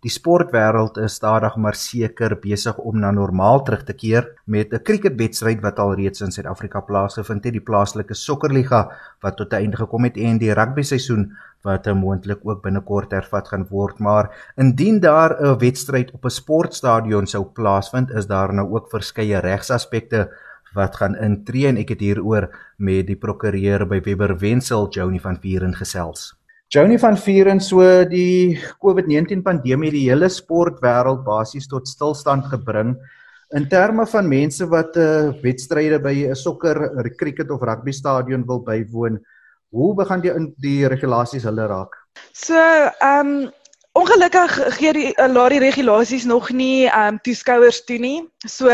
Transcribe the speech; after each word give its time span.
Die 0.00 0.08
sportwêreld 0.08 0.96
is 0.96 1.18
stadig 1.18 1.56
maar 1.60 1.76
seker 1.76 2.32
besig 2.40 2.78
om 2.80 2.96
na 3.02 3.10
normaal 3.12 3.60
terug 3.66 3.82
te 3.84 3.92
keer 3.92 4.30
met 4.46 4.72
'n 4.72 4.82
cricketwedstryd 4.82 5.60
wat 5.60 5.78
alreeds 5.78 6.22
in 6.24 6.32
Suid-Afrika 6.32 6.80
plaasgevind 6.80 7.44
het, 7.44 7.52
die 7.52 7.68
plaaslike 7.70 8.14
sokkerliga 8.14 8.80
wat 9.20 9.36
tot 9.36 9.52
'n 9.52 9.56
einde 9.56 9.76
gekom 9.76 10.04
het 10.04 10.16
en 10.16 10.38
die 10.38 10.54
rugby 10.54 10.82
seisoen 10.82 11.36
wat 11.62 11.84
moontlik 11.84 12.40
ook 12.42 12.62
binnekort 12.62 13.10
hervat 13.10 13.48
gaan 13.48 13.66
word, 13.68 13.98
maar 13.98 14.30
indien 14.56 15.00
daar 15.00 15.36
'n 15.36 15.58
wedstryd 15.58 16.12
op 16.12 16.24
'n 16.24 16.30
sportstadion 16.30 17.26
sou 17.26 17.44
plaasvind, 17.44 18.10
is 18.10 18.26
daar 18.26 18.54
nou 18.54 18.72
ook 18.72 18.88
verskeie 18.90 19.38
regsaspekte 19.38 20.30
wat 20.72 20.96
gaan 20.96 21.16
intree 21.16 21.66
en 21.66 21.76
ek 21.76 21.88
het 21.88 22.00
hieroor 22.00 22.48
met 22.76 23.06
die 23.06 23.16
prokureur 23.16 23.86
by 23.86 24.00
Webber 24.00 24.38
Wensel, 24.38 24.88
Joni 24.88 25.20
van 25.20 25.36
Vieren 25.40 25.74
gesels. 25.74 26.39
Joni 26.70 27.00
van 27.02 27.16
Vieren, 27.18 27.58
so 27.58 27.82
die 28.06 28.54
COVID-19 28.78 29.40
pandemie 29.42 29.88
die 29.90 30.04
hele 30.06 30.28
sportwêreld 30.30 31.24
basies 31.26 31.66
tot 31.66 31.90
stilstand 31.90 32.46
gebring 32.52 32.92
in 33.58 33.66
terme 33.66 34.04
van 34.06 34.28
mense 34.30 34.68
wat 34.70 34.94
'n 34.94 35.00
uh, 35.02 35.08
eh, 35.34 35.42
wedstryde 35.42 35.98
by 35.98 36.14
'n 36.30 36.36
sokker, 36.38 36.78
cricket 37.18 37.50
of 37.50 37.62
rugby 37.62 37.90
stadion 37.90 38.46
wil 38.46 38.62
bywoon. 38.62 39.18
Hoe 39.74 39.94
begin 39.94 40.20
die 40.20 40.54
die 40.62 40.86
regulasies 40.86 41.42
hulle 41.42 41.66
raak? 41.66 41.90
So, 42.32 42.54
ehm 42.54 43.26
um, 43.26 43.50
Ongelukkig 44.00 44.54
gee 44.78 44.92
die 44.96 45.08
uh, 45.12 45.26
laat 45.28 45.52
die 45.52 45.60
regulasies 45.60 46.24
nog 46.24 46.48
nie 46.56 46.86
ehm 46.88 47.16
um, 47.16 47.16
toeskouers 47.20 47.82
toe 47.84 47.98
nie. 48.00 48.20
So 48.48 48.72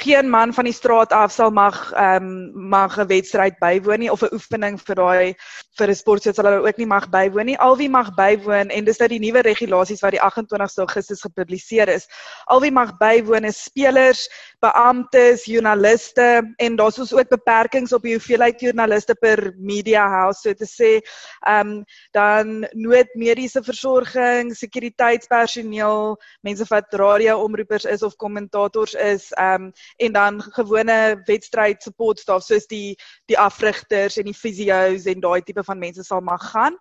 geen 0.00 0.30
man 0.30 0.54
van 0.56 0.64
die 0.64 0.72
straat 0.72 1.12
af 1.12 1.32
sal 1.32 1.50
mag 1.52 1.92
ehm 1.92 2.24
um, 2.24 2.68
mag 2.72 2.96
'n 2.96 3.06
wedstryd 3.06 3.58
bywoon 3.60 3.98
nie 4.00 4.10
of 4.12 4.22
'n 4.22 4.32
oefening 4.32 4.80
vir 4.80 4.96
daai 4.96 5.34
vir 5.76 5.88
'n 5.88 5.94
sportsoort 5.94 6.36
sal 6.36 6.46
hulle 6.48 6.64
ook 6.68 6.78
nie 6.80 6.86
mag 6.86 7.10
bywoon 7.10 7.46
nie. 7.46 7.58
Al 7.58 7.76
wie 7.76 7.90
mag 7.90 8.14
bywoon 8.14 8.70
en 8.70 8.84
dis 8.84 8.98
nou 8.98 9.08
die 9.08 9.18
nuwe 9.18 9.42
regulasies 9.42 10.00
wat 10.00 10.16
die 10.16 10.22
28ste 10.22 10.80
Augustus 10.80 11.20
gepubliseer 11.20 11.88
is. 11.88 12.08
Al 12.46 12.60
wie 12.60 12.72
mag 12.72 12.96
bywoon 12.96 13.44
is 13.44 13.64
spelers, 13.64 14.28
beamptes, 14.60 15.44
joernaliste 15.44 16.54
en 16.56 16.76
daar's 16.76 16.98
ons 16.98 17.12
ook 17.12 17.28
beperkings 17.28 17.92
op 17.92 18.02
die 18.02 18.16
hoeveelheid 18.16 18.60
joernaliste 18.60 19.14
per 19.14 19.52
media 19.58 20.08
house 20.08 20.40
so 20.40 20.54
te 20.54 20.64
sê. 20.66 21.04
Ehm 21.46 21.68
um, 21.68 21.84
dan 22.12 22.66
noodmediese 22.72 23.62
versorging 23.62 24.53
sekuriteitspersoneel, 24.54 26.16
mense 26.42 26.64
wat 26.68 26.94
radio-omroepers 26.94 27.84
is 27.84 28.02
of 28.02 28.16
kommentators 28.16 28.94
is, 28.94 29.30
ehm 29.32 29.68
um, 29.68 29.72
en 29.96 30.12
dan 30.12 30.42
gewone 30.42 31.22
wedstryd 31.26 31.82
support 31.82 32.18
staff 32.18 32.44
soos 32.44 32.66
die 32.66 32.96
die 33.26 33.38
afrigters 33.38 34.16
en 34.16 34.24
die 34.24 34.34
fisio's 34.34 35.06
en 35.06 35.20
daai 35.20 35.42
tipe 35.42 35.64
van 35.64 35.78
mense 35.78 36.02
sal 36.02 36.20
mag 36.20 36.50
gaan. 36.50 36.78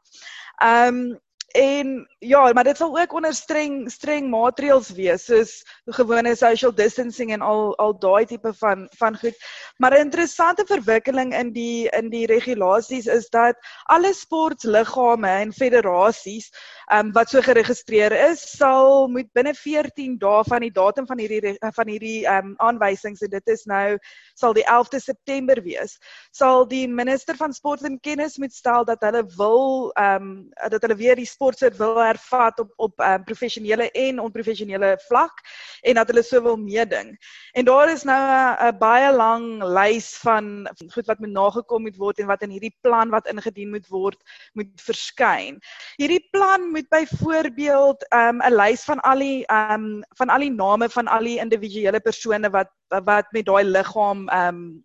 Ehm 0.61 0.87
um, 0.87 1.21
En 1.53 2.07
ja, 2.19 2.53
maar 2.53 2.63
dit 2.63 2.77
sal 2.77 2.99
ook 2.99 3.13
onder 3.13 3.33
streng 3.33 3.91
streng 3.91 4.29
maatreëls 4.29 4.87
wees 4.97 5.25
soos 5.29 5.51
gewone 5.85 6.31
social 6.35 6.73
distancing 6.73 7.29
en 7.31 7.43
al 7.45 7.75
al 7.77 7.93
daai 8.01 8.25
tipe 8.25 8.53
van 8.57 8.87
van 8.97 9.17
goed. 9.17 9.37
Maar 9.77 9.93
'n 9.93 10.05
interessante 10.05 10.65
verwikkeling 10.65 11.35
in 11.37 11.51
die 11.53 11.89
in 11.89 12.09
die 12.09 12.25
regulasies 12.25 13.05
is 13.05 13.29
dat 13.29 13.55
alle 13.83 14.13
sportliggame 14.13 15.29
en 15.29 15.53
federasies 15.53 16.49
um, 16.93 17.11
wat 17.15 17.29
so 17.29 17.41
geregistreer 17.41 18.13
is, 18.29 18.41
sal 18.57 19.07
moet 19.11 19.29
binne 19.33 19.53
14 19.57 20.17
dae 20.21 20.43
van 20.47 20.63
die 20.65 20.71
datum 20.73 21.07
van 21.09 21.19
hierdie 21.21 21.55
van 21.59 21.89
hierdie 21.89 22.23
um, 22.29 22.53
aanwysings 22.63 23.23
en 23.25 23.31
dit 23.33 23.53
is 23.53 23.65
nou 23.69 23.97
sal 24.39 24.53
die 24.53 24.65
11de 24.65 25.01
September 25.01 25.61
wees, 25.65 25.97
sal 26.31 26.67
die 26.69 26.85
minister 26.87 27.37
van 27.39 27.53
sport 27.53 27.83
en 27.87 27.99
kennis 28.05 28.37
moet 28.41 28.53
stel 28.53 28.85
dat 28.85 29.01
hulle 29.05 29.23
wil 29.37 29.91
ehm 29.97 30.23
um, 30.23 30.31
dat 30.69 30.81
hulle 30.85 30.95
weer 30.99 31.17
die 31.17 31.27
sportsoort 31.27 31.77
wil 31.77 31.97
hervat 32.01 32.59
op 32.59 32.71
op 32.77 32.99
um, 33.01 33.23
professionele 33.25 33.89
en 33.91 34.19
onprofessionele 34.19 34.95
vlak 35.07 35.43
en 35.81 35.99
dat 35.99 36.09
hulle 36.11 36.23
so 36.23 36.41
wil 36.41 36.57
meeding. 36.57 37.13
En 37.53 37.65
daar 37.65 37.91
is 37.91 38.03
nou 38.03 38.21
'n 38.67 38.77
baie 38.77 39.11
lang 39.13 39.63
lys 39.63 40.17
van 40.23 40.69
goed 40.93 41.05
wat 41.05 41.19
moet 41.19 41.35
nagekom 41.35 41.81
moet 41.81 41.97
word 41.97 42.19
en 42.19 42.27
wat 42.27 42.41
in 42.41 42.49
hierdie 42.49 42.75
plan 42.81 43.09
wat 43.09 43.27
ingedien 43.27 43.69
moet 43.69 43.87
word 43.87 44.19
moet 44.53 44.81
verskyn. 44.81 45.59
Hierdie 45.97 46.27
plan 46.31 46.69
moet 46.71 46.82
byvoorbeeld 46.89 48.05
um, 48.13 48.37
'n 48.41 48.51
um, 48.51 48.57
lys 48.59 48.83
van 48.83 48.99
al 48.99 49.19
die 49.19 49.45
um, 49.51 50.03
van 50.17 50.29
al 50.29 50.39
die 50.39 50.51
name 50.51 50.89
van 50.89 51.07
al 51.07 51.23
die 51.23 51.39
individuele 51.39 51.99
persone 51.99 52.49
wat 52.49 52.71
wat 52.87 53.31
met 53.31 53.45
daai 53.45 53.63
liggaam 53.63 54.29
um 54.29 54.83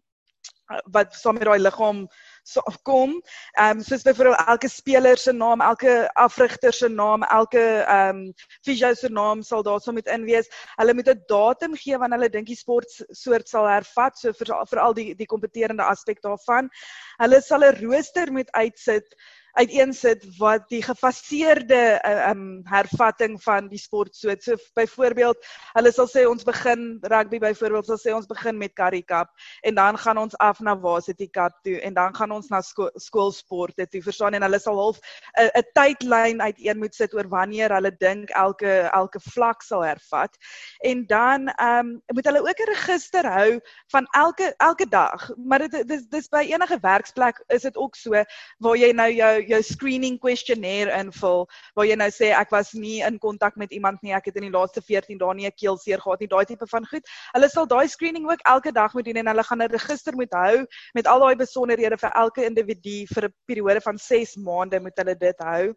wat 0.92 1.14
saam 1.14 1.38
met 1.38 1.48
daai 1.48 1.59
liggaam 1.59 2.06
so 2.48 2.62
kom. 2.82 3.14
Ehm 3.59 3.78
um, 3.78 3.82
soos 3.84 4.03
byvoorbeeld 4.03 4.48
elke 4.48 4.69
speler 4.69 5.19
se 5.19 5.32
naam, 5.32 5.60
elke 5.60 6.10
afrigter 6.14 6.72
se 6.72 6.88
naam, 6.88 7.22
elke 7.22 7.64
ehm 7.84 8.16
um, 8.16 8.32
fisio 8.65 8.94
se 8.94 9.09
naam 9.09 9.42
sal 9.42 9.62
daarso 9.62 9.92
moet 9.92 10.09
in 10.09 10.25
wees. 10.25 10.48
Hulle 10.76 10.94
moet 10.94 11.09
'n 11.09 11.22
datum 11.26 11.76
gee 11.76 11.98
wanneer 11.98 12.19
hulle 12.19 12.30
dink 12.30 12.47
die 12.47 12.56
sport 12.56 12.91
soort 13.10 13.48
sal 13.48 13.69
hervat, 13.69 14.19
so 14.19 14.32
vir 14.32 14.54
veral 14.70 14.94
die 14.94 15.15
die 15.15 15.26
kompeterende 15.26 15.84
aspek 15.84 16.22
daarvan. 16.22 16.70
Hulle 17.19 17.41
sal 17.42 17.65
'n 17.65 17.80
rooster 17.82 18.32
moet 18.32 18.50
uitsit 18.53 19.16
uiteensit 19.58 20.24
wat 20.38 20.69
die 20.70 20.82
gefaseerde 20.82 21.98
uh, 22.00 22.30
um 22.30 22.62
hervatting 22.69 23.38
van 23.42 23.69
die 23.69 23.80
sport 23.80 24.14
so 24.16 24.34
so 24.41 24.56
byvoorbeeld 24.78 25.36
hulle 25.74 25.92
sal 25.92 26.08
sê 26.10 26.26
ons 26.28 26.44
begin 26.46 26.98
rugby 27.02 27.38
byvoorbeeld 27.42 27.86
sal 27.86 28.00
sê 28.00 28.14
ons 28.14 28.28
begin 28.30 28.58
met 28.58 28.74
Currie 28.78 29.04
Cup 29.04 29.30
en 29.62 29.74
dan 29.74 29.98
gaan 29.98 30.18
ons 30.18 30.36
af 30.38 30.60
na 30.60 30.76
Varsity 30.78 31.28
Cup 31.28 31.58
toe 31.62 31.80
en 31.80 31.94
dan 31.94 32.14
gaan 32.14 32.30
ons 32.30 32.48
na 32.48 32.60
sko 32.62 32.88
skoolsporte 32.94 33.86
toe 33.91 34.02
verstaan? 34.02 34.36
En 34.36 34.44
hulle 34.47 34.60
sal 34.62 34.78
half 34.78 34.98
'n 35.38 35.50
'n 35.60 35.66
tydlyn 35.74 36.42
uiteen 36.42 36.78
moet 36.78 36.94
sit 36.94 37.14
oor 37.14 37.28
wanneer 37.28 37.74
hulle 37.74 37.92
dink 37.98 38.30
elke 38.30 38.91
elke 38.92 39.20
vlak 39.20 39.62
sal 39.62 39.84
hervat. 39.84 40.36
En 40.84 41.06
dan 41.06 41.48
um 41.62 42.02
moet 42.14 42.24
hulle 42.24 42.41
ook 42.41 42.60
'n 42.60 42.72
register 42.72 43.24
hou 43.26 43.60
van 43.91 44.06
elke 44.14 44.54
elke 44.58 44.86
dag. 44.88 45.30
Maar 45.36 45.68
dit 45.68 45.88
dis 45.88 46.06
dis 46.08 46.28
by 46.28 46.44
enige 46.48 46.78
werksplek 46.80 47.42
is 47.48 47.62
dit 47.62 47.76
ook 47.76 47.97
so 47.97 48.10
waar 48.58 48.76
jy 48.76 48.92
nou 48.92 49.10
jou 49.12 49.34
jou 49.48 49.62
screening 49.62 50.19
questionnaire 50.19 50.92
invul 50.98 51.47
waar 51.75 51.86
jy 51.86 51.97
nou 51.97 52.10
sê 52.10 52.31
ek 52.36 52.50
was 52.54 52.72
nie 52.75 53.00
in 53.06 53.19
kontak 53.19 53.56
met 53.56 53.72
iemand 53.72 54.03
nie, 54.03 54.12
ek 54.12 54.31
het 54.31 54.36
in 54.36 54.48
die 54.48 54.54
laaste 54.54 54.82
14 54.82 55.19
dae 55.19 55.34
nie 55.34 55.47
'n 55.47 55.56
keelseer 55.56 56.00
gehad 56.00 56.20
nie, 56.20 56.28
daai 56.28 56.44
tipe 56.44 56.66
van 56.66 56.86
goed. 56.86 57.04
Hulle 57.34 57.48
sal 57.48 57.66
daai 57.66 57.88
screening 57.88 58.31
ook 58.31 58.41
elke 58.44 58.72
dag 58.72 58.94
moet 58.94 59.04
doen 59.04 59.16
en 59.16 59.26
hulle 59.26 59.44
gaan 59.44 59.62
'n 59.62 59.70
register 59.70 60.14
moet 60.14 60.32
hou 60.32 60.66
met 60.94 61.06
al 61.06 61.20
daai 61.20 61.36
besonderhede 61.36 61.98
vir 61.98 62.12
elke 62.14 62.44
individu 62.44 63.06
vir 63.14 63.25
'n 63.28 63.34
periode 63.47 63.81
van 63.81 63.98
6 63.98 64.36
maande 64.36 64.81
moet 64.81 64.97
hulle 64.97 65.14
dit 65.14 65.38
hou. 65.38 65.75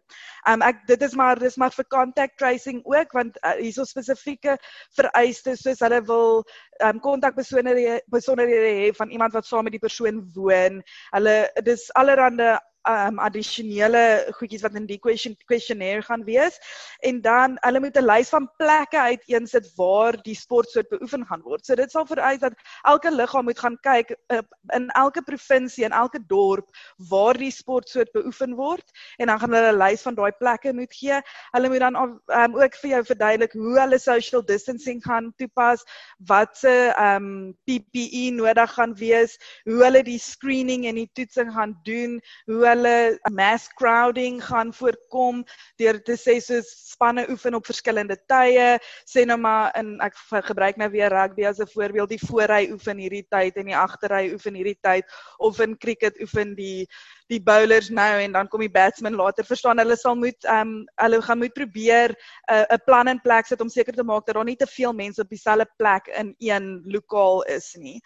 Um 0.48 0.62
ek 0.62 0.86
dit 0.86 1.02
is 1.02 1.14
maar 1.14 1.38
dis 1.38 1.56
maar 1.56 1.70
vir 1.70 1.84
contact 1.84 2.38
tracing 2.38 2.82
ook 2.84 3.12
want 3.12 3.38
uh, 3.44 3.56
hierso 3.60 3.84
spesifieke 3.84 4.56
vereistes 4.96 5.62
soos 5.62 5.80
hulle 5.80 6.00
wil 6.06 6.44
um 6.84 7.00
kontak 7.00 7.34
besonderhede 7.36 8.00
besonderhede 8.10 8.70
hê 8.80 8.92
van 8.96 9.10
iemand 9.10 9.32
wat 9.32 9.46
saam 9.46 9.64
met 9.64 9.72
die 9.72 9.82
persoon 9.82 10.22
woon. 10.34 10.82
Hulle 11.12 11.36
dis 11.64 11.90
allerhande 11.94 12.58
um 12.88 13.18
addisionele 13.22 14.26
goedjies 14.38 14.62
wat 14.62 14.74
in 14.74 14.86
die 14.86 14.98
question 14.98 15.36
questionnaire 15.46 16.02
gaan 16.02 16.24
wees 16.24 16.58
en 17.00 17.20
dan 17.22 17.56
hulle 17.60 17.80
moet 17.80 17.96
'n 17.96 18.06
lys 18.06 18.28
van 18.34 18.48
plekke 18.58 18.98
uiteensit 18.98 19.70
waar 19.76 20.16
die 20.22 20.34
sportsoort 20.34 20.88
beoefen 20.88 21.26
gaan 21.26 21.42
word. 21.42 21.66
So 21.66 21.74
dit 21.74 21.90
sal 21.90 22.06
vereis 22.06 22.40
dat 22.40 22.54
elke 22.84 23.10
liggaam 23.10 23.44
moet 23.44 23.58
gaan 23.58 23.78
kyk 23.82 24.14
uh, 24.28 24.42
in 24.74 24.88
elke 24.90 25.22
provinsie 25.22 25.84
en 25.84 25.92
elke 25.92 26.20
dorp 26.26 26.68
waar 27.10 27.38
die 27.38 27.50
sportsoort 27.50 28.12
beoefen 28.12 28.54
word 28.54 28.84
en 29.18 29.26
dan 29.26 29.38
gaan 29.38 29.52
hulle 29.52 29.72
'n 29.72 29.78
lys 29.78 30.02
van 30.02 30.14
daai 30.14 30.32
plekke 30.38 30.72
moet 30.72 30.94
gee. 30.94 31.20
Hulle 31.52 31.68
moet 31.68 31.80
dan 31.80 31.96
um, 31.96 32.54
ook 32.56 32.74
vir 32.74 32.90
jou 32.90 33.04
verduidelik 33.04 33.52
hoe 33.52 33.78
hulle 33.80 33.98
social 33.98 34.42
distancing 34.44 35.02
gaan 35.04 35.32
toepas, 35.36 35.84
wat 36.26 36.56
se 36.56 36.92
um 36.98 37.54
PPE 37.64 38.30
nodig 38.34 38.74
gaan 38.74 38.94
wees, 38.94 39.38
hoe 39.64 39.82
hulle 39.84 40.02
die 40.02 40.18
screening 40.18 40.86
en 40.86 40.94
die 40.94 41.10
toetsing 41.12 41.52
gaan 41.52 41.76
doen, 41.84 42.20
hoe 42.46 42.66
hulle 42.72 43.18
mass 43.30 43.68
crowding 43.78 44.40
gaan 44.44 44.72
voorkom 44.72 45.44
deur 45.80 46.00
te 46.04 46.16
sê 46.18 46.38
soos 46.40 46.68
spanne 46.92 47.24
oefen 47.30 47.56
op 47.58 47.66
verskillende 47.66 48.16
tye. 48.30 48.78
Sê 49.08 49.24
nou 49.26 49.38
maar 49.40 49.72
in 49.78 49.94
ek 50.04 50.16
gebruik 50.48 50.78
nou 50.80 50.88
weer 50.92 51.12
rugby 51.12 51.46
as 51.48 51.60
'n 51.60 51.70
voorbeeld 51.74 52.14
die 52.14 52.22
voorry 52.26 52.70
oefen 52.72 52.98
hierdie 52.98 53.26
tyd 53.30 53.56
en 53.56 53.66
die 53.66 53.76
agterry 53.76 54.32
oefen 54.32 54.54
hierdie 54.54 54.78
tyd 54.80 55.04
of 55.38 55.60
in 55.60 55.76
cricket 55.78 56.20
oefen 56.20 56.54
die 56.54 56.86
die 57.32 57.40
bowlers 57.40 57.88
nou 57.88 58.20
en 58.20 58.32
dan 58.32 58.48
kom 58.48 58.60
die 58.60 58.72
batsman 58.72 59.16
later. 59.16 59.44
Verstaan 59.44 59.78
hulle 59.78 59.96
sal 59.96 60.16
moet 60.16 60.44
ehm 60.44 60.60
um, 60.60 60.84
hulle 61.00 61.22
gaan 61.22 61.38
moet 61.38 61.54
probeer 61.54 62.10
'n 62.12 62.54
uh, 62.54 62.66
'n 62.76 62.84
plan 62.86 63.08
in 63.08 63.20
plek 63.20 63.46
sit 63.46 63.60
om 63.60 63.68
seker 63.68 63.94
te 63.94 64.04
maak 64.04 64.26
dat 64.26 64.34
daar 64.34 64.44
nie 64.44 64.56
te 64.56 64.66
veel 64.66 64.92
mense 64.92 65.20
op 65.20 65.28
dieselfde 65.28 65.66
plek 65.76 66.06
in 66.06 66.34
een 66.38 66.82
lokaal 66.84 67.42
is 67.42 67.74
nie. 67.78 68.00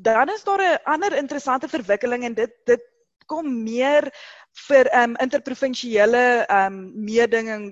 Dan 0.00 0.28
is 0.28 0.44
daar 0.44 0.62
'n 0.62 0.78
ander 0.84 1.16
interessante 1.16 1.68
verwikkeling 1.68 2.24
en 2.24 2.34
dit 2.34 2.52
dit 2.64 2.80
kom 3.30 3.52
meer 3.64 4.10
vir 4.66 4.90
um 5.02 5.14
interprovinsiële 5.22 6.24
um 6.60 6.82
meedinging 7.06 7.70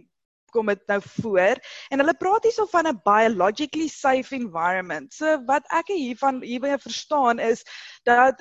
kom 0.54 0.70
dit 0.72 0.84
nou 0.88 1.00
voor 1.20 1.58
en 1.92 2.00
hulle 2.00 2.14
praat 2.20 2.46
hierso 2.48 2.64
van 2.72 2.88
'n 2.88 3.00
biologically 3.04 3.88
safe 3.88 4.34
environment. 4.34 5.12
So 5.14 5.36
wat 5.50 5.66
ek 5.80 5.92
hiervan 5.92 6.40
hierby 6.42 6.76
verstaan 6.80 7.38
is 7.38 7.64
dat 8.04 8.40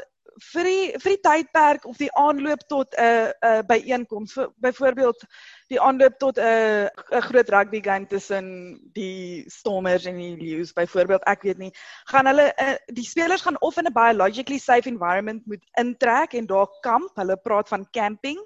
vir 0.54 0.68
die 0.68 1.00
vir 1.02 1.16
die 1.16 1.22
tydperk 1.26 1.86
of 1.90 1.98
die 1.98 2.12
aanloop 2.18 2.64
tot 2.70 2.94
'n 2.94 3.04
uh, 3.04 3.32
'n 3.32 3.58
uh, 3.58 3.62
byeenkoms 3.68 4.38
byvoorbeeld 4.62 5.26
die 5.68 5.80
aanloop 5.82 6.18
tot 6.20 6.38
'n 6.38 6.42
uh, 6.42 6.90
'n 7.18 7.22
groot 7.30 7.50
rugby 7.50 7.82
game 7.82 8.08
tussen 8.08 8.80
die 8.94 9.44
Stormers 9.48 10.06
en 10.06 10.18
die 10.18 10.36
Lions 10.38 10.74
byvoorbeeld 10.74 11.24
ek 11.26 11.42
weet 11.42 11.58
nie. 11.58 11.72
Gaan 12.06 12.26
hulle 12.26 12.54
uh, 12.62 12.76
die 12.94 13.06
spelers 13.06 13.42
gaan 13.42 13.62
of 13.62 13.78
in 13.78 13.88
'n 13.88 13.94
biologically 13.94 14.60
safe 14.60 14.90
environment 14.90 15.46
moet 15.46 15.64
intrek 15.74 16.34
en 16.34 16.46
daar 16.46 16.68
kamp 16.82 17.12
hulle 17.16 17.38
praat 17.38 17.68
van 17.68 17.90
camping 17.92 18.40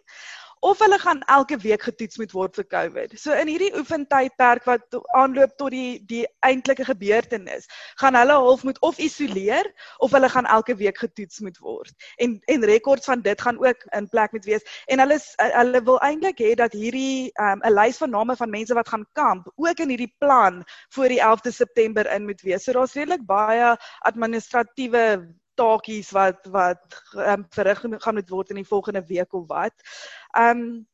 of 0.61 0.79
hulle 0.79 0.97
gaan 1.01 1.21
elke 1.25 1.57
week 1.57 1.81
getoets 1.81 2.17
moet 2.21 2.33
word 2.37 2.55
vir 2.59 2.65
COVID. 2.69 3.15
So 3.19 3.33
in 3.33 3.49
hierdie 3.49 3.71
oefentydperk 3.77 4.67
wat 4.69 4.97
aanloop 5.17 5.55
tot 5.57 5.73
die 5.73 6.01
die 6.05 6.21
eintlike 6.45 6.85
gebeurtenis, 6.85 7.65
gaan 8.01 8.17
hulle 8.19 8.37
half 8.45 8.63
moet 8.67 8.77
of 8.85 8.99
isoleer 9.01 9.65
of 10.05 10.13
hulle 10.13 10.29
gaan 10.29 10.45
elke 10.45 10.75
week 10.77 11.01
getoets 11.01 11.41
moet 11.41 11.57
word. 11.65 11.93
En 12.21 12.37
en 12.53 12.67
rekords 12.69 13.09
van 13.09 13.25
dit 13.25 13.41
gaan 13.41 13.57
ook 13.65 13.87
in 13.97 14.09
plek 14.09 14.37
moet 14.37 14.45
wees. 14.45 14.67
En 14.85 15.01
hulle 15.01 15.17
hulle 15.37 15.83
wil 15.89 15.99
eintlik 16.05 16.45
hê 16.45 16.53
dat 16.53 16.77
hierdie 16.77 17.31
um, 17.41 17.65
'n 17.65 17.73
lys 17.73 17.97
van 17.97 18.13
name 18.13 18.35
van 18.35 18.49
mense 18.49 18.77
wat 18.77 18.89
gaan 18.89 19.05
kamp 19.17 19.49
ook 19.55 19.79
in 19.79 19.89
hierdie 19.89 20.13
plan 20.19 20.63
voor 20.93 21.07
die 21.09 21.21
11de 21.21 21.51
September 21.51 22.05
in 22.13 22.25
moet 22.29 22.41
wees. 22.41 22.63
So 22.63 22.77
daar's 22.77 22.93
redelik 22.93 23.25
baie 23.25 23.77
administratiewe 24.05 25.25
taakies 25.61 26.11
wat 26.17 26.47
wat 26.53 27.01
um, 27.15 27.45
verrig 27.55 27.83
gaan 28.05 28.19
moet 28.19 28.33
word 28.33 28.53
in 28.53 28.61
die 28.61 28.71
volgende 28.73 29.03
week 29.07 29.33
of 29.33 29.47
wat. 29.47 29.75
Ehm 30.37 30.65
um, 30.65 30.87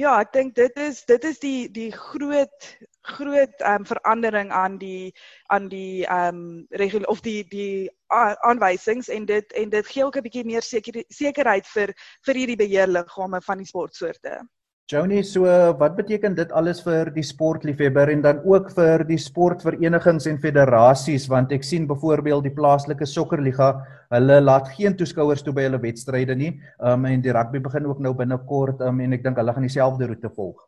ja, 0.00 0.14
ek 0.22 0.32
dink 0.32 0.54
dit 0.56 0.78
is 0.80 1.02
dit 1.08 1.24
is 1.28 1.38
die 1.42 1.68
die 1.72 1.90
groot 1.92 2.68
groot 3.02 3.60
ehm 3.60 3.82
um, 3.82 3.86
verandering 3.88 4.52
aan 4.52 4.78
die 4.78 5.12
aan 5.52 5.68
die 5.68 6.06
ehm 6.06 6.40
um, 6.70 7.04
of 7.12 7.20
die 7.20 7.42
die 7.50 7.90
aanwysings 8.12 9.08
en 9.08 9.26
dit 9.26 9.52
en 9.52 9.70
dit 9.70 9.86
gee 9.86 10.04
ook 10.04 10.16
'n 10.16 10.26
bietjie 10.28 10.44
meer 10.44 10.62
seker, 10.62 11.04
sekerheid 11.08 11.66
vir 11.66 11.94
vir 12.26 12.34
hierdie 12.34 12.60
beheerliggame 12.64 13.40
van 13.40 13.58
die 13.58 13.66
sportsoorte. 13.66 14.40
Joni, 14.90 15.22
so 15.22 15.46
wat 15.78 15.94
beteken 15.96 16.34
dit 16.34 16.50
alles 16.58 16.80
vir 16.82 17.12
die 17.14 17.22
sportliefhebber 17.22 18.10
en 18.10 18.24
dan 18.24 18.40
ook 18.42 18.72
vir 18.74 19.04
die 19.06 19.18
sportverenigings 19.20 20.26
en 20.26 20.40
federasies 20.42 21.28
want 21.30 21.54
ek 21.54 21.62
sien 21.64 21.86
byvoorbeeld 21.86 22.48
die 22.48 22.54
plaaslike 22.56 23.06
sokkerliga, 23.06 23.70
hulle 24.10 24.40
laat 24.42 24.72
geen 24.74 24.98
toeskouers 24.98 25.46
toe 25.46 25.54
by 25.54 25.68
hulle 25.68 25.80
wedstryde 25.86 26.34
nie. 26.36 26.50
Um 26.82 27.06
en 27.06 27.22
die 27.22 27.32
rugby 27.32 27.62
begin 27.62 27.86
ook 27.86 28.02
nou 28.02 28.12
binnekort 28.18 28.82
um 28.82 29.00
en 29.00 29.14
ek 29.14 29.22
dink 29.22 29.38
hulle 29.38 29.54
gaan 29.54 29.70
dieselfde 29.70 30.10
roete 30.10 30.34
volg. 30.34 30.58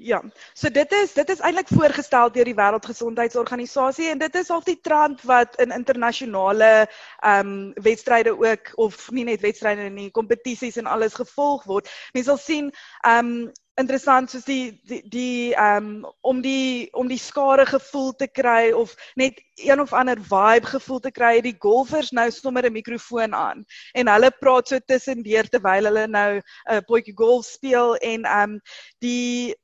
Ja. 0.00 0.22
So 0.54 0.70
dit 0.70 0.92
is 0.92 1.12
dit 1.12 1.30
is 1.30 1.40
eintlik 1.40 1.68
voorgestel 1.68 2.30
deur 2.32 2.46
die 2.46 2.54
Wêreldgesondheidsorganisasie 2.54 4.08
en 4.12 4.18
dit 4.18 4.34
is 4.34 4.50
al 4.50 4.62
die 4.64 4.78
trend 4.80 5.22
wat 5.26 5.56
in 5.62 5.74
internasionale 5.74 6.86
ehm 7.20 7.48
um, 7.48 7.72
wedstryde 7.82 8.36
ook 8.38 8.72
of 8.74 9.10
nie 9.10 9.24
net 9.24 9.40
wedstryde 9.40 9.88
nie, 9.90 10.10
kompetisies 10.10 10.76
en 10.76 10.86
alles 10.86 11.14
gevolg 11.18 11.64
word. 11.64 11.90
Mense 12.12 12.30
sal 12.30 12.38
sien 12.38 12.70
ehm 13.02 13.32
um, 13.32 13.48
interessant 13.78 14.30
soos 14.30 14.46
die 14.46 14.78
die 14.90 15.00
die 15.10 15.54
ehm 15.54 15.88
um, 16.04 16.12
om 16.20 16.40
die 16.42 16.88
om 16.92 17.08
die 17.10 17.20
skare 17.22 17.66
gevoel 17.66 18.12
te 18.18 18.26
kry 18.26 18.70
of 18.74 18.94
net 19.16 19.38
een 19.56 19.80
of 19.80 19.92
ander 19.92 20.18
vibe 20.18 20.66
gevoel 20.74 21.00
te 21.00 21.12
kry 21.14 21.38
die 21.44 21.56
golfers 21.58 22.10
nou 22.10 22.28
sommer 22.30 22.66
'n 22.66 22.72
mikrofoon 22.72 23.34
aan 23.34 23.64
en 23.94 24.12
hulle 24.14 24.30
praat 24.40 24.68
so 24.68 24.78
tussendeur 24.78 25.48
terwyl 25.48 25.90
hulle 25.90 26.06
nou 26.06 26.30
'n 26.38 26.42
uh, 26.70 26.80
potjie 26.86 27.14
golf 27.14 27.46
speel 27.46 27.94
en 27.96 28.24
ehm 28.24 28.56
um, 28.56 28.60
die 28.98 29.54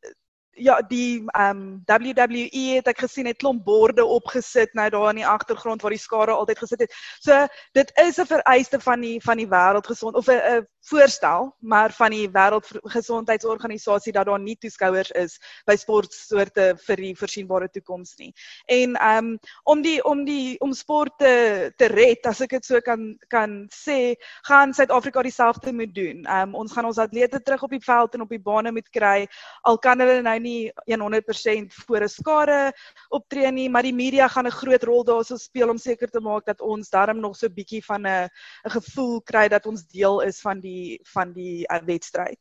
ja 0.57 0.81
die 0.83 1.25
ehm 1.27 1.57
um, 1.57 1.83
WWE 1.87 2.75
het 2.75 2.89
ek 2.89 3.05
gesien 3.05 3.27
het 3.27 3.39
klomp 3.39 3.65
borde 3.65 4.05
opgesit 4.05 4.75
nou 4.75 4.89
daar 4.91 5.09
in 5.11 5.23
die 5.23 5.27
agtergrond 5.27 5.83
waar 5.83 5.95
die 5.95 6.01
skare 6.01 6.33
altyd 6.33 6.59
gesit 6.59 6.81
het. 6.81 6.95
So 7.21 7.47
dit 7.73 7.93
is 8.07 8.19
'n 8.19 8.27
vereiste 8.27 8.81
van 8.81 9.01
die 9.01 9.21
van 9.21 9.37
die 9.37 9.49
wêreldgesond 9.49 10.15
of 10.15 10.29
'n 10.29 10.67
voorstel 10.81 11.55
maar 11.61 11.93
van 11.93 12.11
die 12.11 12.29
wêreldgesondheidsorganisasie 12.29 14.13
dat 14.13 14.27
daar 14.27 14.41
nie 14.41 14.57
toeskouers 14.57 15.11
is 15.11 15.39
by 15.67 15.77
sportsoorte 15.77 16.75
vir 16.87 16.97
die 16.97 17.15
voorsienbare 17.17 17.69
toekoms 17.69 18.17
nie. 18.17 18.33
En 18.67 18.95
ehm 18.95 19.25
um, 19.25 19.39
om 19.65 19.83
die 19.83 20.05
om 20.05 20.25
die 20.25 20.61
om 20.61 20.73
sport 20.73 21.19
te 21.19 21.73
te 21.77 21.87
red 21.87 22.27
as 22.27 22.41
ek 22.41 22.51
dit 22.51 22.65
so 22.65 22.81
kan 22.81 23.17
kan 23.29 23.69
sê, 23.73 24.15
gaan 24.43 24.75
Suid-Afrika 24.75 25.23
dieselfde 25.23 25.73
moet 25.73 25.95
doen. 25.95 26.25
Ehm 26.25 26.49
um, 26.49 26.55
ons 26.55 26.73
gaan 26.73 26.85
ons 26.85 26.99
atlete 26.99 27.43
terug 27.43 27.63
op 27.63 27.71
die 27.71 27.85
veld 27.85 28.15
en 28.15 28.21
op 28.21 28.29
die 28.29 28.43
bane 28.43 28.73
moet 28.73 28.91
kry 28.91 29.27
al 29.63 29.79
kan 29.79 30.01
hulle 30.01 30.23
nou 30.23 30.39
nie 30.45 30.71
100% 30.87 31.75
voor 31.87 32.05
'n 32.05 32.09
skare 32.09 32.73
optree 33.11 33.51
nie, 33.53 33.69
maar 33.69 33.83
die 33.83 33.97
media 33.97 34.29
gaan 34.29 34.47
'n 34.47 34.59
groot 34.61 34.85
rol 34.85 35.05
daarso 35.05 35.37
speel 35.37 35.71
om 35.71 35.79
seker 35.79 36.11
te 36.11 36.21
maak 36.21 36.45
dat 36.47 36.61
ons 36.61 36.91
darm 36.91 37.21
nog 37.21 37.37
so 37.37 37.47
'n 37.47 37.55
bietjie 37.55 37.83
van 37.85 38.07
'n 38.07 38.29
'n 38.29 38.71
gevoel 38.71 39.21
kry 39.21 39.49
dat 39.49 39.67
ons 39.67 39.87
deel 39.87 40.21
is 40.21 40.41
van 40.41 40.61
die 40.61 41.01
van 41.15 41.33
die 41.33 41.65
uh, 41.71 41.81
wedstryd. 41.87 42.39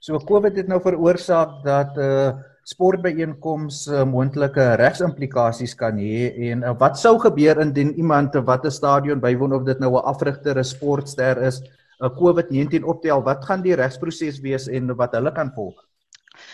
So 0.00 0.18
COVID 0.18 0.56
het 0.56 0.68
nou 0.68 0.78
veroorsaak 0.80 1.64
dat 1.64 1.96
'n 1.96 2.00
uh, 2.00 2.30
sportbyeenkomste 2.68 3.92
uh, 3.92 4.04
moontlike 4.04 4.76
regsimplikasies 4.78 5.74
kan 5.74 5.96
hê 5.96 6.28
en 6.50 6.62
uh, 6.62 6.74
wat 6.78 6.98
sou 7.00 7.16
gebeur 7.18 7.60
indien 7.64 7.94
iemand 7.96 8.36
wat 8.44 8.64
'n 8.64 8.70
stadion 8.70 9.20
bywoon 9.20 9.52
of 9.52 9.64
dit 9.64 9.78
nou 9.80 9.92
'n 9.96 10.04
afrigter, 10.04 10.58
'n 10.58 10.64
sportster 10.64 11.42
is, 11.42 11.60
'n 11.60 12.04
uh, 12.04 12.10
COVID-19 12.20 12.84
optel, 12.84 13.22
wat 13.22 13.44
gaan 13.44 13.62
die 13.62 13.74
regsproses 13.74 14.40
wees 14.40 14.68
en 14.68 14.94
wat 14.96 15.12
hulle 15.12 15.32
kan 15.32 15.50
volg? 15.54 15.87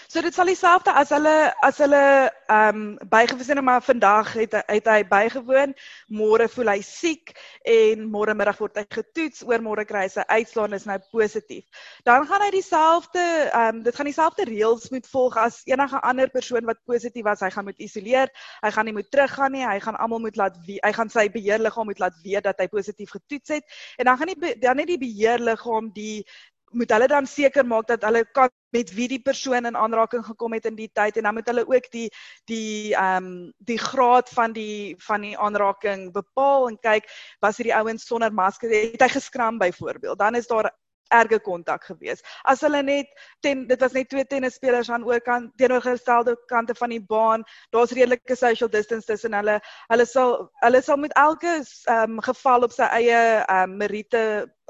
So 0.09 0.23
dit 0.23 0.35
sal 0.35 0.49
dieselfde 0.49 0.93
as 0.95 1.11
hulle 1.15 1.53
as 1.65 1.79
hulle 1.83 2.31
ehm 2.47 2.77
um, 2.77 3.09
bygewoon 3.11 3.57
het 3.57 3.65
maar 3.65 3.83
vandag 3.83 4.33
het 4.39 4.55
het 4.69 4.89
hy 4.89 5.01
bygewoon, 5.09 5.75
môre 6.09 6.49
voel 6.49 6.71
hy 6.75 6.81
siek 6.85 7.33
en 7.65 8.05
môre 8.13 8.35
middag 8.37 8.59
word 8.61 8.79
hy 8.79 8.85
getoets, 8.97 9.43
oor 9.49 9.63
môre 9.65 9.85
kry 9.89 10.05
hy 10.05 10.13
sy 10.13 10.25
uitslaan 10.29 10.77
is 10.77 10.87
nou 10.89 10.99
positief. 11.13 11.65
Dan 12.05 12.27
gaan 12.29 12.45
hy 12.47 12.51
dieselfde 12.55 13.25
ehm 13.25 13.81
um, 13.81 13.83
dit 13.87 13.97
gaan 13.97 14.11
dieselfde 14.11 14.49
reëls 14.51 14.91
moet 14.95 15.09
volg 15.11 15.39
as 15.41 15.61
enige 15.71 16.01
ander 16.03 16.31
persoon 16.31 16.69
wat 16.69 16.81
positief 16.87 17.25
was, 17.25 17.43
hy 17.45 17.51
gaan 17.55 17.69
moet 17.69 17.81
isoleer, 17.81 18.33
hy 18.63 18.71
gaan 18.71 18.89
nie 18.89 18.97
moet 18.97 19.11
teruggaan 19.11 19.53
nie, 19.57 19.67
hy 19.67 19.79
gaan 19.81 19.97
almal 19.97 20.23
moet 20.25 20.37
laat 20.41 20.57
wie, 20.67 20.79
hy 20.85 20.93
gaan 20.93 21.11
sy 21.13 21.29
beheerliggaam 21.33 21.91
moet 21.91 22.03
laat 22.03 22.17
weet 22.25 22.45
dat 22.45 22.61
hy 22.61 22.69
positief 22.69 23.11
getoets 23.17 23.57
het. 23.59 23.79
En 23.99 24.11
dan 24.11 24.19
gaan 24.19 24.33
nie 24.33 24.55
dan 24.61 24.77
net 24.77 24.91
die 24.91 25.01
beheerliggaam 25.01 25.91
die 25.95 26.25
moet 26.71 26.91
hulle 26.91 27.09
dan 27.09 27.27
seker 27.27 27.67
maak 27.67 27.87
dat 27.87 28.03
hulle 28.03 28.25
kan 28.33 28.51
met 28.75 28.91
wie 28.95 29.09
die 29.09 29.23
persoon 29.23 29.67
in 29.67 29.77
aanraking 29.77 30.25
gekom 30.27 30.53
het 30.53 30.67
in 30.67 30.77
die 30.77 30.91
tyd 30.93 31.17
en 31.17 31.29
dan 31.29 31.35
moet 31.35 31.47
hulle 31.47 31.67
ook 31.67 31.91
die 31.93 32.09
die 32.51 32.95
ehm 32.95 33.25
um, 33.25 33.53
die 33.59 33.79
graad 33.79 34.29
van 34.29 34.53
die 34.53 34.97
van 35.07 35.21
die 35.21 35.37
aanraking 35.39 36.13
bepaal 36.13 36.69
en 36.69 36.79
kyk 36.79 37.11
was 37.41 37.61
hierdie 37.61 37.77
ouens 37.77 38.07
sonder 38.07 38.33
masker 38.33 38.73
het 38.75 39.07
hy 39.07 39.09
geskram 39.19 39.59
byvoorbeeld 39.59 40.19
dan 40.19 40.35
is 40.35 40.51
daar 40.51 40.73
erge 41.13 41.39
kontak 41.39 41.85
gewees. 41.85 42.23
As 42.45 42.63
hulle 42.65 42.83
net 42.83 43.11
ten 43.45 43.67
dit 43.69 43.81
was 43.81 43.93
net 43.93 44.09
twee 44.11 44.25
tennisspelers 44.27 44.91
aan 44.91 45.05
oorkant 45.05 45.53
teenoorgestelde 45.61 46.37
kante 46.51 46.75
van 46.79 46.95
die 46.95 47.01
baan, 47.01 47.45
daar's 47.71 47.93
redelike 47.93 48.37
social 48.37 48.71
distance 48.71 49.07
tussen 49.07 49.37
hulle. 49.37 49.61
Hulle 49.93 50.07
sal 50.07 50.37
hulle 50.65 50.83
sal 50.83 51.01
met 51.03 51.15
elke 51.21 51.61
ehm 51.61 52.19
um, 52.19 52.21
geval 52.25 52.69
op 52.69 52.73
sy 52.73 52.89
eie 53.01 53.21
ehm 53.45 53.71
um, 53.71 53.77
meriete 53.85 54.25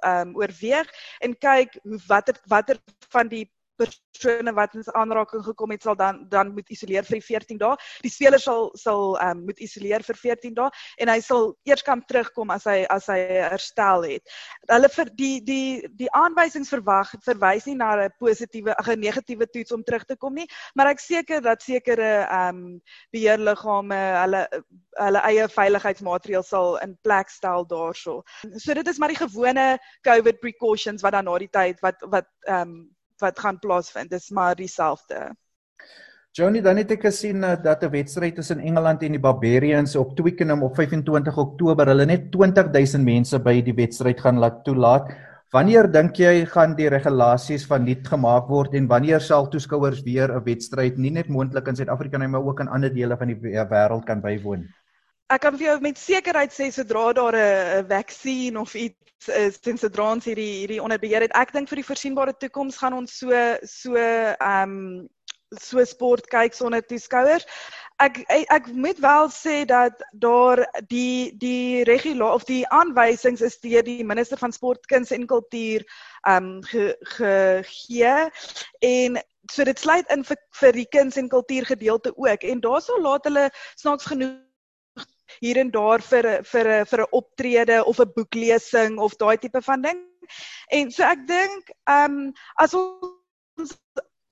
ehm 0.04 0.28
um, 0.28 0.36
oorweeg 0.40 0.88
en 1.24 1.36
kyk 1.46 1.78
hoe 1.82 2.00
watter 2.06 2.40
watter 2.52 2.80
van 3.16 3.28
die 3.32 3.46
persone 3.76 4.52
wat 4.54 4.74
in 4.74 4.84
aanraking 4.94 5.44
gekom 5.44 5.70
het 5.74 5.82
sal 5.82 5.96
dan 5.96 6.24
dan 6.28 6.52
moet 6.54 6.70
isoleer 6.70 7.04
vir 7.04 7.20
14 7.20 7.58
dae. 7.58 7.76
Die 8.02 8.12
speler 8.12 8.40
sal 8.40 8.70
sal 8.78 9.16
ehm 9.18 9.38
um, 9.38 9.44
moet 9.48 9.60
isoleer 9.60 10.02
vir 10.06 10.16
14 10.16 10.54
dae 10.54 10.70
en 11.02 11.12
hy 11.12 11.20
sal 11.20 11.54
eers 11.68 11.82
kan 11.82 12.02
terugkom 12.06 12.50
as 12.54 12.64
hy 12.70 12.84
as 12.90 13.08
hy 13.12 13.18
herstel 13.50 14.06
het. 14.08 14.34
Hulle 14.70 14.90
vir 14.96 15.10
die 15.18 15.34
die 15.44 15.88
die 15.98 16.10
aanwysings 16.14 16.72
verwag 16.72 17.14
verwys 17.24 17.66
nie 17.66 17.76
na 17.78 17.94
'n 17.96 18.14
positiewe 18.18 18.76
ag 18.78 18.88
'n 18.88 19.00
negatiewe 19.00 19.46
toets 19.46 19.72
om 19.72 19.84
terug 19.84 20.04
te 20.04 20.16
kom 20.16 20.34
nie, 20.34 20.48
maar 20.74 20.92
ek 20.94 21.00
seker 21.00 21.40
dat 21.40 21.62
sekere 21.62 22.26
ehm 22.30 22.56
um, 22.56 22.80
beheerliggame 23.12 24.00
hulle 24.22 24.48
hulle 24.98 25.20
eie 25.28 25.48
veiligheidsmaatreëls 25.48 26.48
sal 26.48 26.76
in 26.84 26.96
plek 27.02 27.30
stel 27.30 27.66
daarso. 27.66 28.22
So 28.56 28.74
dit 28.74 28.88
is 28.88 28.98
maar 28.98 29.08
die 29.08 29.22
gewone 29.22 29.78
COVID 30.06 30.40
precautions 30.40 31.02
wat 31.02 31.12
dan 31.12 31.24
na 31.24 31.38
die 31.38 31.50
tyd 31.50 31.80
wat 31.82 32.02
wat 32.10 32.28
ehm 32.46 32.60
um, 32.68 32.93
wat 33.20 33.38
gaan 33.38 33.58
plaasvind. 33.58 34.10
Dis 34.10 34.30
maar 34.30 34.54
dieselfde. 34.54 35.34
Johnny, 36.34 36.58
dan 36.60 36.80
het 36.80 36.90
ek 36.90 37.04
gesien 37.06 37.44
uh, 37.46 37.54
dat 37.62 37.84
'n 37.86 37.90
wedstryd 37.90 38.34
tussen 38.34 38.58
Engeland 38.58 39.02
en 39.02 39.12
die 39.14 39.20
Barbarians 39.22 39.94
op 39.96 40.16
Twickenham 40.16 40.64
op 40.66 40.74
25 40.74 41.36
Oktober, 41.38 41.86
hulle 41.86 42.06
net 42.06 42.32
20000 42.32 43.04
mense 43.04 43.38
by 43.38 43.62
die 43.62 43.74
wedstryd 43.74 44.20
gaan 44.20 44.38
laat 44.42 44.64
toelaat. 44.64 45.12
Wanneer 45.54 45.86
dink 45.86 46.18
jy 46.18 46.46
gaan 46.50 46.74
die 46.74 46.88
regulasies 46.90 47.66
van 47.70 47.84
nuut 47.84 48.02
gemaak 48.10 48.48
word 48.50 48.74
en 48.74 48.88
wanneer 48.90 49.20
sal 49.20 49.46
toeskouers 49.46 50.02
weer 50.02 50.34
'n 50.34 50.42
wedstryd 50.44 50.98
nie 50.98 51.10
net 51.10 51.28
moontlik 51.28 51.68
in 51.68 51.76
Suid-Afrika 51.76 52.18
nie, 52.18 52.26
maar 52.26 52.42
ook 52.42 52.60
in 52.60 52.68
ander 52.68 52.90
dele 52.90 53.16
van 53.16 53.28
die 53.28 53.38
wêreld 53.38 54.04
kan 54.04 54.20
bywoon? 54.20 54.66
Ek 55.32 55.40
kan 55.40 55.56
vir 55.56 55.70
jou 55.70 55.78
met 55.80 55.96
sekerheid 55.98 56.52
sê 56.52 56.68
sodra 56.72 57.12
daar 57.16 57.36
'n 57.36 57.86
vaksin 57.88 58.56
of 58.60 58.74
iets 58.74 59.28
is 59.28 59.58
ten 59.58 59.78
sodra 59.78 60.12
ons 60.12 60.24
hierdie 60.24 60.60
hierdie 60.60 60.82
onder 60.82 60.98
beheer 60.98 61.24
het. 61.24 61.32
Ek 61.32 61.52
dink 61.52 61.68
vir 61.68 61.80
die 61.80 61.88
voorsienbare 61.88 62.34
toekoms 62.36 62.76
gaan 62.76 62.92
ons 62.92 63.18
so 63.18 63.30
so 63.64 63.96
ehm 63.96 64.74
um, 64.74 65.08
so 65.60 65.84
sport 65.84 66.28
kyk 66.28 66.54
sonder 66.54 66.82
toeskouers. 66.82 67.46
ek 68.02 68.24
ek 68.28 68.66
moet 68.74 68.98
wel 68.98 69.28
sê 69.30 69.64
dat 69.64 70.02
daar 70.12 70.66
die 70.88 71.32
die 71.38 71.84
regula 71.84 72.34
of 72.34 72.44
die 72.44 72.66
aanwysings 72.68 73.40
is 73.40 73.60
deur 73.60 73.82
die 73.82 74.04
minister 74.04 74.36
van 74.36 74.52
sport, 74.52 74.86
kuns 74.86 75.10
en 75.10 75.26
kultuur 75.26 75.84
ehm 76.26 76.36
um, 76.36 76.62
gegee 76.62 77.64
ge, 77.64 78.30
en 78.80 79.22
so 79.50 79.64
dit 79.64 79.78
sluit 79.78 80.10
in 80.10 80.24
vir 80.24 80.36
vir 80.60 80.72
die 80.72 80.88
kuns 80.88 81.16
en 81.16 81.28
kultuur 81.28 81.64
gedeelte 81.64 82.12
ook 82.16 82.42
en 82.42 82.60
daarso 82.60 83.00
laat 83.00 83.24
hulle 83.24 83.50
snaaks 83.76 84.04
genoeg 84.04 84.42
hier 85.40 85.58
en 85.58 85.70
daar 85.70 86.02
vir 86.02 86.42
vir 86.44 86.70
vir 86.86 87.00
'n 87.00 87.12
optrede 87.12 87.84
of 87.84 88.00
'n 88.00 88.12
boeklesing 88.14 88.98
of 88.98 89.16
daai 89.16 89.36
tipe 89.36 89.62
van 89.62 89.82
ding. 89.82 90.00
En 90.70 90.90
so 90.90 91.02
ek 91.02 91.26
dink 91.26 91.70
ehm 91.88 92.12
um, 92.12 92.32
as 92.56 92.74
ons 92.74 93.78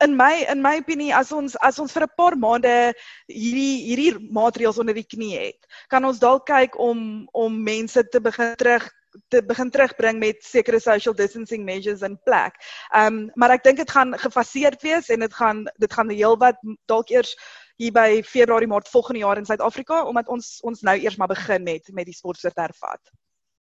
in 0.03 0.17
my 0.17 0.45
in 0.51 0.63
my 0.63 0.79
opinie 0.79 1.13
as 1.15 1.33
ons 1.33 1.55
as 1.63 1.79
ons 1.79 1.93
vir 1.93 2.07
'n 2.07 2.17
paar 2.17 2.37
maande 2.37 2.95
hierdie 3.29 3.77
hierdie 3.89 4.33
maatreëls 4.39 4.79
onder 4.79 4.95
die 4.95 5.07
knie 5.15 5.37
het, 5.39 5.61
kan 5.89 6.05
ons 6.05 6.19
dalk 6.19 6.47
kyk 6.47 6.79
om 6.79 7.29
om 7.33 7.63
mense 7.63 8.03
te 8.11 8.21
begin 8.21 8.57
terug 8.57 8.91
te 9.29 9.43
begin 9.45 9.71
terugbring 9.71 10.19
met 10.19 10.45
sekere 10.45 10.81
social 10.81 11.15
distancing 11.15 11.65
measures 11.65 12.03
in 12.03 12.19
plek. 12.25 12.57
Ehm 12.95 13.07
um, 13.07 13.31
maar 13.35 13.51
ek 13.51 13.65
dink 13.65 13.77
dit 13.77 13.91
gaan 13.91 14.15
gefaseerd 14.19 14.83
wees 14.83 15.11
en 15.11 15.21
dit 15.21 15.35
gaan 15.35 15.67
dit 15.79 15.93
gaan 15.93 16.11
heelwat 16.11 16.59
dalk 16.87 17.11
eers 17.11 17.37
hier 17.77 17.93
by 17.93 18.23
Februarie 18.25 18.69
Maart 18.69 18.89
volgende 18.89 19.21
jaar 19.21 19.39
in 19.39 19.47
Suid-Afrika 19.47 20.05
omdat 20.07 20.29
ons 20.29 20.61
ons 20.63 20.81
nou 20.81 20.97
eers 20.99 21.17
maar 21.17 21.33
begin 21.33 21.67
het 21.69 21.93
met 21.93 22.09
die 22.09 22.15
sportsoort 22.15 22.57
hervat. 22.57 23.13